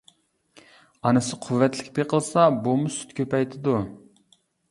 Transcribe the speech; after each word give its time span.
ئانىسى 1.09 1.37
قۇۋۋەتلىك 1.43 1.91
بېقىلسا 1.99 2.47
بۇمۇ 2.63 2.91
سۈت 2.97 3.13
كۆپەيتىدۇ. 3.19 3.77